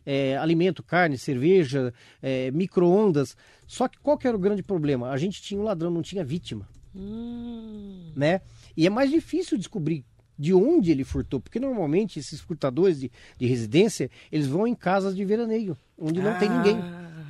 [0.07, 3.37] é, alimento, carne, cerveja, é, micro-ondas.
[3.67, 5.11] Só que qual que era o grande problema?
[5.11, 6.69] A gente tinha um ladrão, não tinha vítima.
[6.95, 8.13] Hum.
[8.17, 8.41] Né?
[8.77, 10.05] E é mais difícil descobrir
[10.39, 15.15] de onde ele furtou, porque normalmente esses furtadores de, de residência, eles vão em casas
[15.15, 16.39] de veraneio, onde não ah.
[16.39, 16.79] tem ninguém.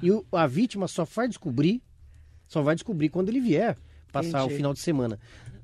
[0.02, 1.82] E o, a vítima só vai descobrir
[2.46, 3.76] Só vai descobrir quando ele vier
[4.12, 4.54] passar Entendi.
[4.54, 5.18] o final de semana.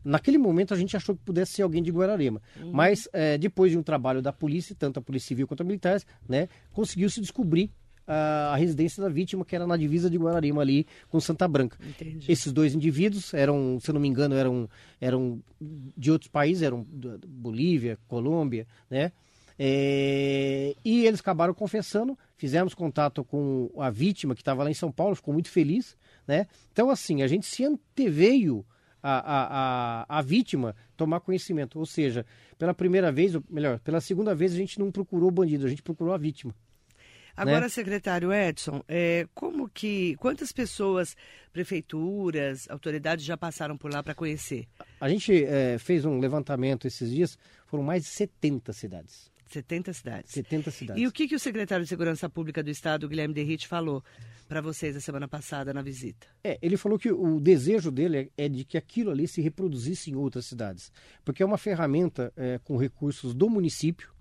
[0.04, 2.70] Naquele momento a gente achou que pudesse ser alguém de Guararema, Uhum.
[2.72, 6.06] mas é, depois de um trabalho da polícia, tanto a polícia civil quanto a militares,
[6.28, 7.72] né, conseguiu-se descobrir
[8.06, 11.78] a, a residência da vítima, que era na divisa de Guararema ali com Santa Branca.
[11.84, 12.30] Entendi.
[12.30, 14.68] Esses dois indivíduos eram, se eu não me engano, eram,
[15.00, 16.86] eram de outros países, eram
[17.26, 19.12] Bolívia, Colômbia, né?
[19.58, 24.92] É, e eles acabaram confessando, fizemos contato com a vítima que estava lá em São
[24.92, 26.46] Paulo, ficou muito feliz, né?
[26.70, 28.66] Então, assim, a gente se anteveio
[29.02, 32.26] a, a, a, a vítima tomar conhecimento, ou seja,
[32.58, 35.70] pela primeira vez, ou melhor, pela segunda vez a gente não procurou o bandido, a
[35.70, 36.54] gente procurou a vítima.
[37.36, 37.68] Agora, né?
[37.68, 41.16] secretário Edson, é, como que quantas pessoas,
[41.52, 44.66] prefeituras, autoridades já passaram por lá para conhecer?
[45.00, 49.30] A gente é, fez um levantamento esses dias, foram mais de 70 cidades.
[49.48, 50.32] 70 cidades.
[50.32, 51.02] 70 cidades.
[51.02, 54.02] E o que, que o secretário de Segurança Pública do Estado, Guilherme Derrite, falou
[54.48, 56.26] para vocês a semana passada na visita?
[56.42, 60.10] É, ele falou que o desejo dele é, é de que aquilo ali se reproduzisse
[60.10, 60.90] em outras cidades,
[61.24, 64.12] porque é uma ferramenta é, com recursos do município,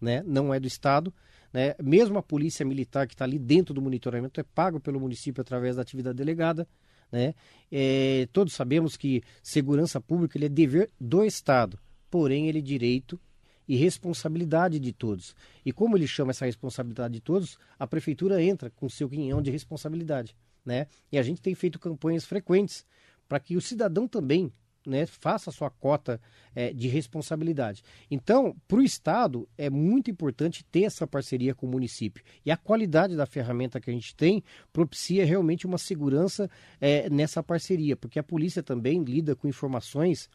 [0.00, 1.12] né, não é do Estado.
[1.52, 5.40] Né, mesmo a polícia militar que está ali dentro do monitoramento é pago pelo município
[5.40, 6.66] através da atividade delegada.
[7.10, 7.34] Né?
[7.72, 13.18] É, todos sabemos que segurança pública ele é dever do Estado, porém ele é direito
[13.66, 15.34] e responsabilidade de todos.
[15.64, 19.50] E como ele chama essa responsabilidade de todos, a prefeitura entra com seu quinhão de
[19.50, 20.86] responsabilidade, né?
[21.10, 22.84] E a gente tem feito campanhas frequentes
[23.28, 24.52] para que o cidadão também
[24.90, 26.20] né, faça a sua cota
[26.54, 27.82] é, de responsabilidade.
[28.10, 32.22] Então, para o Estado, é muito importante ter essa parceria com o município.
[32.44, 36.50] E a qualidade da ferramenta que a gente tem propicia realmente uma segurança
[36.80, 40.28] é, nessa parceria, porque a polícia também lida com informações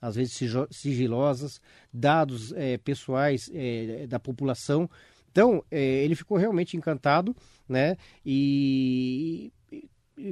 [0.00, 0.38] às vezes
[0.70, 1.60] sigilosas,
[1.92, 4.88] dados eh, pessoais eh, da população.
[5.30, 7.34] Então, eh, ele ficou realmente encantado,
[7.68, 7.96] né?
[8.24, 9.52] E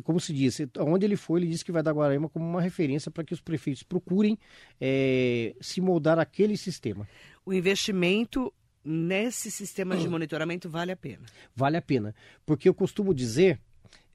[0.02, 3.10] como se diz, onde ele foi, ele disse que vai dar Guararema como uma referência
[3.10, 4.38] para que os prefeitos procurem
[4.80, 7.06] eh, se moldar aquele sistema.
[7.44, 8.52] O investimento
[8.84, 11.24] nesse sistema de monitoramento vale a pena.
[11.54, 13.60] Vale a pena, porque eu costumo dizer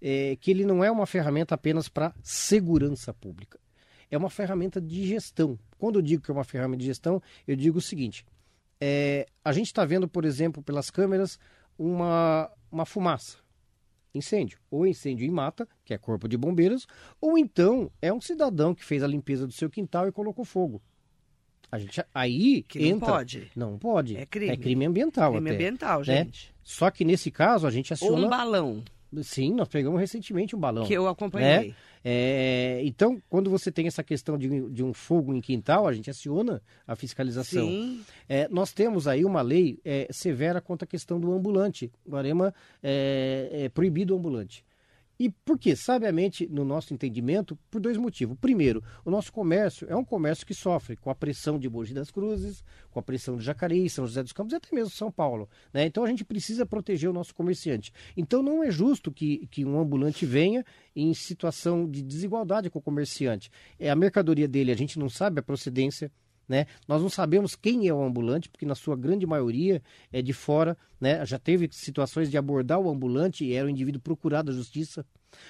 [0.01, 3.59] eh, que ele não é uma ferramenta apenas para segurança pública.
[4.11, 5.57] É uma ferramenta de gestão.
[5.77, 8.25] Quando eu digo que é uma ferramenta de gestão, eu digo o seguinte:
[8.81, 11.39] eh, a gente está vendo, por exemplo, pelas câmeras,
[11.77, 13.37] uma, uma fumaça.
[14.13, 14.57] Incêndio.
[14.71, 16.87] Ou incêndio em mata, que é corpo de bombeiros,
[17.21, 20.81] ou então é um cidadão que fez a limpeza do seu quintal e colocou fogo.
[21.71, 23.07] A gente aí Que não entra.
[23.09, 23.51] pode.
[23.55, 24.17] Não pode.
[24.17, 24.51] É crime.
[24.51, 25.55] É crime ambiental Crime até.
[25.55, 26.05] ambiental, né?
[26.05, 26.53] gente.
[26.63, 28.25] Só que nesse caso a gente Ou aciona.
[28.25, 28.83] um balão,
[29.23, 30.85] Sim, nós pegamos recentemente um balão.
[30.85, 31.73] que eu acompanhei.
[32.03, 36.09] É, então, quando você tem essa questão de, de um fogo em quintal, a gente
[36.09, 37.67] aciona a fiscalização.
[37.67, 41.91] Sim, É, nós temos aí uma lei é, severa contra a questão do ambulante.
[42.07, 44.63] Guarema é, é proibido o ambulante.
[45.19, 45.75] E por quê?
[45.75, 48.37] Sabiamente, no nosso entendimento, por dois motivos.
[48.39, 52.09] Primeiro, o nosso comércio é um comércio que sofre com a pressão de Mogi das
[52.09, 55.49] Cruzes, com a pressão de Jacareí, São José dos Campos e até mesmo São Paulo.
[55.73, 55.85] né?
[55.85, 57.91] Então a gente precisa proteger o nosso comerciante.
[58.15, 62.81] Então não é justo que, que um ambulante venha em situação de desigualdade com o
[62.81, 63.51] comerciante.
[63.77, 66.09] É a mercadoria dele, a gente não sabe a procedência,
[66.49, 66.65] né?
[66.87, 69.81] Nós não sabemos quem é o ambulante, porque na sua grande maioria
[70.11, 71.23] é de fora, né?
[71.25, 75.05] Já teve situações de abordar o ambulante e era um indivíduo procurado da justiça,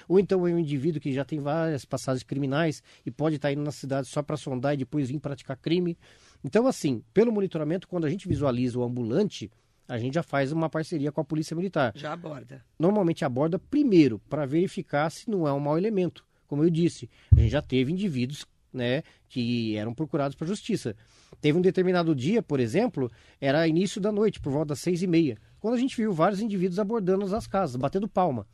[0.06, 3.62] ou então é um indivíduo que já tem várias passagens criminais e pode estar indo
[3.62, 5.96] na cidade só para sondar e depois vir praticar crime.
[6.44, 9.50] Então, assim, pelo monitoramento, quando a gente visualiza o ambulante,
[9.88, 12.64] a gente já faz uma parceria com a Polícia Militar já aborda.
[12.78, 16.24] normalmente aborda primeiro para verificar se não é um mau elemento.
[16.46, 20.96] Como eu disse, a gente já teve indivíduos né, que eram procurados para a justiça.
[21.40, 25.06] Teve um determinado dia, por exemplo, era início da noite, por volta das seis e
[25.06, 28.46] meia, quando a gente viu vários indivíduos abordando as casas, batendo palma.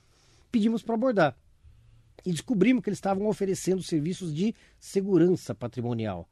[0.50, 1.37] Pedimos para abordar.
[2.24, 6.29] E descobrimos que eles estavam oferecendo serviços de segurança patrimonial.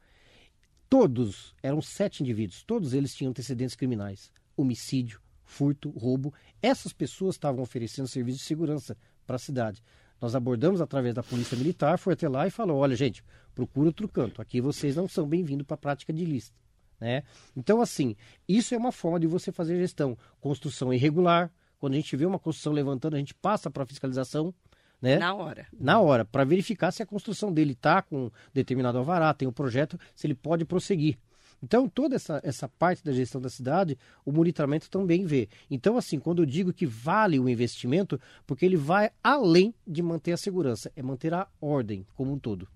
[0.88, 4.32] Todos, eram sete indivíduos, todos eles tinham antecedentes criminais.
[4.56, 6.32] Homicídio, furto, roubo.
[6.60, 9.82] Essas pessoas estavam oferecendo serviço de segurança para a cidade.
[10.20, 13.22] Nós abordamos através da polícia militar, foi até lá e falou: olha, gente,
[13.54, 14.40] procura outro canto.
[14.40, 16.56] Aqui vocês não são bem-vindos para a prática de ilícita.
[17.00, 17.22] Né?
[17.56, 18.16] Então, assim,
[18.48, 20.16] isso é uma forma de você fazer gestão.
[20.40, 21.52] Construção irregular.
[21.78, 24.54] Quando a gente vê uma construção levantando, a gente passa para a fiscalização.
[25.02, 25.18] Né?
[25.18, 25.66] Na hora.
[25.78, 30.00] na hora, para verificar se a construção dele está com determinado alvará, tem um projeto,
[30.14, 31.18] se ele pode prosseguir.
[31.62, 35.48] Então, toda essa, essa parte da gestão da cidade, o monitoramento também vê.
[35.70, 40.32] Então, assim, quando eu digo que vale o investimento, porque ele vai além de manter
[40.32, 42.68] a segurança, é manter a ordem como um todo.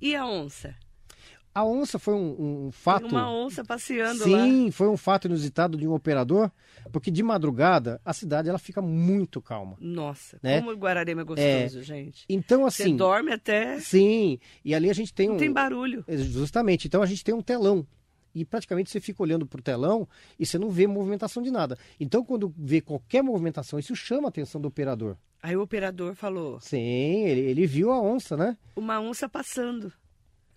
[0.00, 0.74] E a onça?
[1.56, 3.06] A onça foi um, um fato.
[3.06, 4.44] Uma onça passeando Sim, lá.
[4.44, 6.50] Sim, foi um fato inusitado de um operador,
[6.92, 9.74] porque de madrugada a cidade ela fica muito calma.
[9.80, 10.60] Nossa, né?
[10.60, 12.26] como o Guararema é gostoso, é, gente.
[12.28, 12.90] Então assim.
[12.90, 13.80] Você dorme até.
[13.80, 15.38] Sim, e ali a gente tem Não um.
[15.38, 16.04] tem barulho.
[16.06, 16.88] Justamente.
[16.88, 17.86] Então a gente tem um telão
[18.34, 20.06] e praticamente você fica olhando para o telão
[20.38, 21.78] e você não vê movimentação de nada.
[21.98, 25.16] Então, quando vê qualquer movimentação, isso chama a atenção do operador.
[25.42, 26.60] Aí o operador falou.
[26.60, 28.58] Sim, ele, ele viu a onça, né?
[28.76, 29.90] Uma onça passando.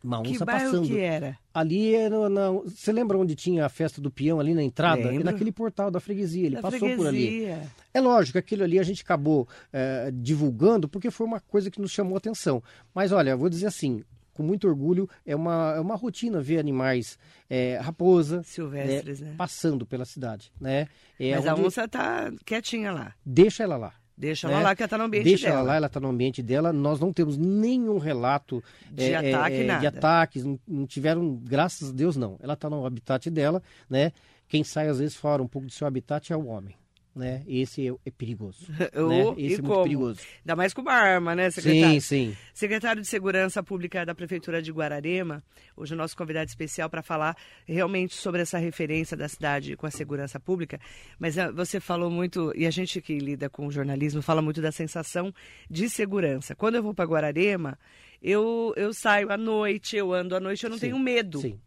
[0.04, 0.88] Uma onça que passando.
[0.88, 1.38] que era?
[1.54, 5.10] Ali no, no, Você lembra onde tinha a festa do peão ali na entrada?
[5.10, 5.26] Lembro.
[5.26, 6.46] Naquele portal da freguesia.
[6.46, 6.98] Ele Da passou freguesia.
[7.04, 7.70] por ali.
[7.94, 11.92] É lógico, aquilo ali a gente acabou é, divulgando porque foi uma coisa que nos
[11.92, 12.64] chamou a atenção.
[12.96, 17.18] Mas olha, vou dizer assim, com muito orgulho, é uma, é uma rotina ver animais
[17.50, 19.36] é, raposa silvestres, né, né?
[19.38, 20.88] passando pela cidade, né?
[21.20, 23.14] É Mas a onde- onça tá quietinha lá.
[23.26, 23.94] deixa ela lá.
[24.20, 24.56] Deixa né?
[24.56, 25.60] ela lá que ela tá no ambiente Deixa dela.
[25.60, 26.74] ela lá, ela está no ambiente dela.
[26.74, 29.80] Nós não temos nenhum relato De é, ataque, é, nada.
[29.80, 32.38] de ataques, não, não tiveram, graças a Deus, não.
[32.42, 34.12] Ela está no habitat dela, né?
[34.50, 36.76] Quem sai às vezes fora um pouco do seu habitat é o homem,
[37.20, 37.44] né?
[37.48, 38.66] Esse é, é perigoso.
[39.10, 39.34] Né?
[39.38, 39.84] Esse é muito como?
[39.84, 40.20] perigoso.
[40.40, 42.02] Ainda mais com uma arma, né, secretário?
[42.02, 42.38] Sim, sim.
[42.54, 45.44] Secretário de Segurança Pública da Prefeitura de Guararema,
[45.76, 49.92] hoje o nosso convidado especial para falar realmente sobre essa referência da cidade com a
[49.92, 50.80] segurança pública.
[51.18, 54.72] Mas ah, você falou muito, e a gente que lida com jornalismo fala muito da
[54.72, 55.34] sensação
[55.70, 56.56] de segurança.
[56.56, 57.78] Quando eu vou para Guararema,
[58.22, 61.40] eu, eu saio à noite, eu ando à noite, eu não Sim, tenho medo.
[61.42, 61.60] Sim.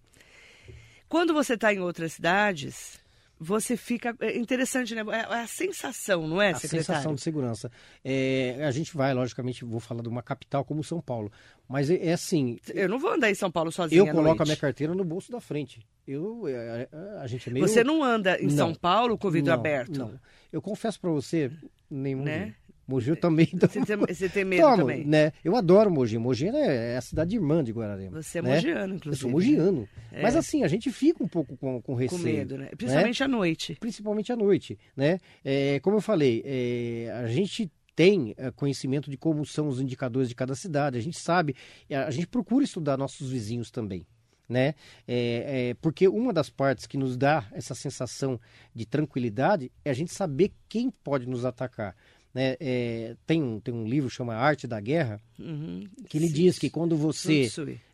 [1.09, 3.02] Quando você está em outras cidades,
[3.43, 4.15] você fica.
[4.21, 5.03] É interessante, né?
[5.11, 6.85] É a sensação, não é, A secretário?
[6.87, 7.71] sensação de segurança.
[8.05, 11.31] É, a gente vai, logicamente, vou falar de uma capital como São Paulo.
[11.69, 14.01] Mas é, é assim, Eu não vou andar em São Paulo sozinho.
[14.01, 14.45] eu coloco a noite.
[14.49, 15.81] minha carteira no bolso da frente.
[16.07, 17.67] Eu, é, é, a gente é meio...
[17.67, 18.75] Você não anda em São Não.
[18.75, 19.99] Paulo com o vidro Não, aberto?
[19.99, 20.21] Não.
[20.53, 21.51] Eu confesso pra você,
[21.91, 22.15] Mogi.
[22.17, 22.55] Né?
[22.93, 23.49] Mogi eu também.
[23.53, 23.69] Então...
[23.69, 25.05] Você tem, você tem medo Tomo, também?
[25.05, 25.33] né?
[25.43, 26.19] Eu adoro Mogi.
[26.19, 28.23] Mogi é, é a cidade irmã de Guararema.
[28.23, 28.55] Você é né?
[28.55, 29.21] mogiano, Eu inclusive.
[29.23, 29.89] sou mogiano.
[30.11, 30.23] É.
[30.23, 32.23] Mas assim, a gente fica um pouco com, com Com receio.
[32.23, 32.69] medo, né?
[32.77, 33.77] Principalmente à noite.
[33.81, 35.19] Principalmente à noite, né?
[35.45, 40.29] É, como eu falei, é, a gente tem é, conhecimento de como são os indicadores
[40.29, 40.99] de cada cidade.
[40.99, 41.55] A gente sabe,
[41.89, 44.07] é, a gente procura estudar nossos vizinhos também.
[44.49, 44.75] Né?
[45.09, 48.39] É, é, porque uma das partes que nos dá essa sensação
[48.75, 51.97] de tranquilidade é a gente saber quem pode nos atacar.
[52.35, 52.57] Né?
[52.61, 55.85] É, tem, um, tem um livro que chama Arte da Guerra Uhum.
[56.09, 56.33] que ele Sim.
[56.35, 57.47] diz que quando você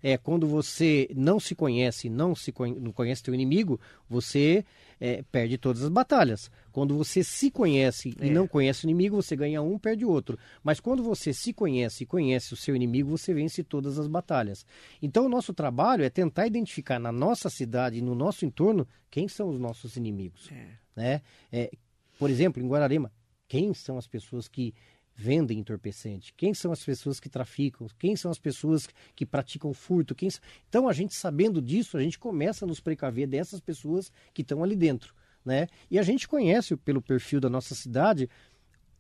[0.02, 4.64] é quando você não se conhece, não se conhe- não conhece teu inimigo, você
[5.00, 6.50] é, perde todas as batalhas.
[6.72, 8.30] Quando você se conhece e É.
[8.30, 10.38] não conhece o inimigo, você ganha um, perde outro.
[10.62, 14.64] Mas quando você se conhece e conhece o seu inimigo, você vence todas as batalhas.
[15.02, 19.26] Então, o nosso trabalho é tentar identificar na nossa cidade e no nosso entorno quem
[19.28, 20.48] são os nossos inimigos.
[20.52, 20.66] É.
[20.96, 21.22] Né?
[21.52, 21.70] É,
[22.18, 23.10] por exemplo, em Guararema,
[23.48, 24.74] quem são as pessoas que
[25.14, 26.32] vendem entorpecente?
[26.36, 27.88] Quem são as pessoas que traficam?
[27.98, 30.14] Quem são as pessoas que praticam furto?
[30.14, 30.28] Quem...
[30.68, 34.62] Então, a gente sabendo disso, a gente começa a nos precaver dessas pessoas que estão
[34.62, 35.14] ali dentro.
[35.44, 35.66] Né?
[35.90, 38.28] E a gente conhece pelo perfil da nossa cidade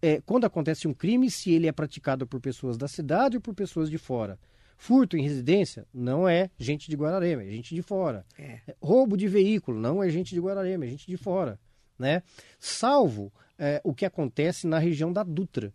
[0.00, 3.54] é, quando acontece um crime, se ele é praticado por pessoas da cidade ou por
[3.54, 4.38] pessoas de fora.
[4.76, 8.24] Furto em residência não é gente de Guararema, é gente de fora.
[8.38, 11.58] É, Roubo de veículo não é gente de Guararema, é gente de fora.
[11.98, 12.22] Né?
[12.60, 15.72] Salvo é, o que acontece na região da Dutra.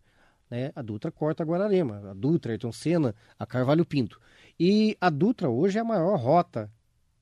[0.49, 0.71] Né?
[0.75, 4.19] A Dutra corta Guararema, a Dutra, Ayrton Senna, a Carvalho Pinto.
[4.59, 6.71] E a Dutra hoje é a maior rota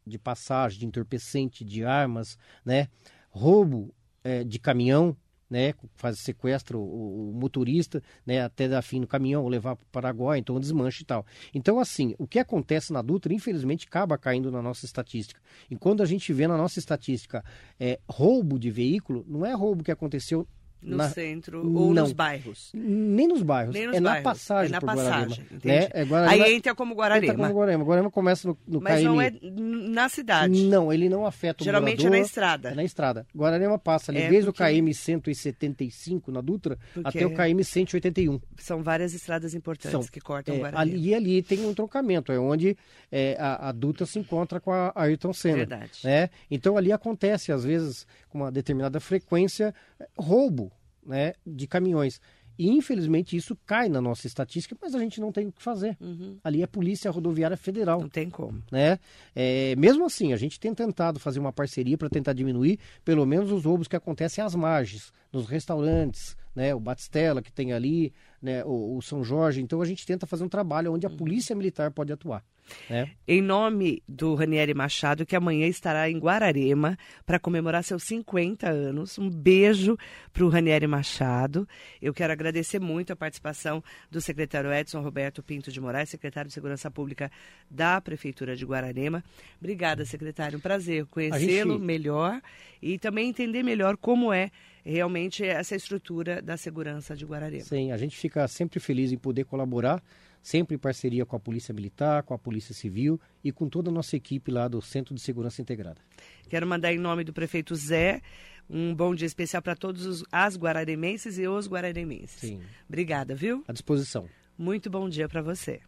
[0.05, 2.87] de passagem de entorpecente, de armas, né?
[3.29, 3.93] roubo
[4.23, 5.15] é, de caminhão,
[5.51, 5.73] né?
[5.95, 8.41] faz sequestra o, o motorista, né?
[8.41, 11.25] até dar fim no caminhão, levar para o Paraguai, então desmanche e tal.
[11.53, 15.41] Então, assim, o que acontece na Dutra, infelizmente, acaba caindo na nossa estatística.
[15.69, 17.43] E quando a gente vê na nossa estatística
[17.77, 20.47] é, roubo de veículo, não é roubo que aconteceu
[20.83, 22.03] No na- centro ou Não.
[22.03, 22.71] nos bairros.
[22.73, 25.45] nem nos bairros, Nem nos é na bairros, passagem é na passagem.
[25.63, 25.89] Né?
[25.91, 27.25] É Guararema, Aí entra como Guararema.
[27.33, 27.83] entra como Guararema.
[27.83, 29.03] Guararema começa no, no Mas KM.
[29.05, 30.63] não é na cidade.
[30.65, 32.19] Não, ele não afeta o Geralmente é morador.
[32.19, 32.69] na estrada.
[32.69, 33.27] É na estrada.
[33.35, 37.63] Guararema passa ali É, desde porque- o KM 175 na Dutra Porque- até o KM
[37.63, 38.39] 181.
[38.57, 40.01] São várias estradas importantes São.
[40.03, 40.81] que cortam É, Guararema.
[40.81, 42.75] ali, e ali tem um troncamento, é onde
[43.11, 45.57] é, a, a Dutra se encontra com a Ayrton Senna.
[45.57, 45.91] Verdade.
[46.03, 46.29] né?
[46.49, 50.70] Então ali acontece, às vezes, com uma determinada frequência, é, roubo
[51.05, 52.19] né, de caminhões.
[52.57, 55.97] E infelizmente isso cai na nossa estatística, mas a gente não tem o que fazer.
[55.99, 56.37] Uhum.
[56.43, 58.61] Ali é Polícia Rodoviária Federal Não tem como.
[58.71, 58.99] né?
[59.35, 63.51] É, mesmo assim, a gente tem tentado fazer uma parceria para tentar diminuir, pelo menos,
[63.51, 68.63] os roubos que acontecem às margens, nos restaurantes, né, o Batistela que tem ali, né,
[68.65, 69.61] o, o São Jorge.
[69.61, 72.43] Então a gente tenta fazer um trabalho onde a polícia militar pode atuar.
[72.89, 73.07] É.
[73.27, 79.17] Em nome do Ranieri Machado, que amanhã estará em Guararema para comemorar seus 50 anos.
[79.17, 79.97] Um beijo
[80.33, 81.67] para o Ranieri Machado.
[82.01, 86.53] Eu quero agradecer muito a participação do secretário Edson Roberto Pinto de Moraes, secretário de
[86.53, 87.31] Segurança Pública
[87.69, 89.23] da Prefeitura de Guararema.
[89.59, 90.57] Obrigada, secretário.
[90.57, 91.85] Um prazer conhecê-lo gente...
[91.85, 92.41] melhor
[92.81, 94.49] e também entender melhor como é
[94.83, 97.63] realmente essa estrutura da segurança de Guararema.
[97.63, 100.01] Sim, a gente fica sempre feliz em poder colaborar
[100.41, 103.93] sempre em parceria com a Polícia Militar, com a Polícia Civil e com toda a
[103.93, 106.01] nossa equipe lá do Centro de Segurança Integrada.
[106.49, 108.21] Quero mandar em nome do prefeito Zé
[108.69, 112.39] um bom dia especial para todos os, as guararemenses e os guararemenses.
[112.39, 112.61] Sim.
[112.87, 113.63] Obrigada, viu?
[113.67, 114.27] À disposição.
[114.57, 115.81] Muito bom dia para você.